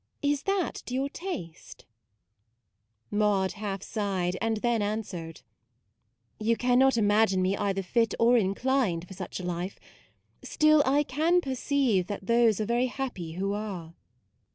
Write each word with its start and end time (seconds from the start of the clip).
Is 0.23 0.41
that 0.49 0.73
to 0.87 0.95
your 0.95 1.09
taste?" 1.09 1.85
Maude 3.21 3.51
half 3.51 3.83
sighed, 3.83 4.35
and 4.41 4.57
then 4.57 4.81
an 4.81 5.03
swered: 5.03 5.43
u 6.39 6.47
You 6.47 6.57
cannot 6.57 6.97
imagine 6.97 7.39
me 7.39 7.55
either 7.55 7.83
fit 7.83 8.15
or 8.17 8.35
inclined 8.35 9.07
for 9.07 9.13
such 9.13 9.39
a 9.39 9.43
life; 9.45 9.77
still, 10.41 10.81
I 10.87 11.03
can 11.03 11.39
perceive 11.39 12.07
that 12.07 12.25
those 12.25 12.59
are 12.59 12.65
very 12.65 12.87
happy 12.87 13.33
who 13.33 13.53
are. 13.53 13.93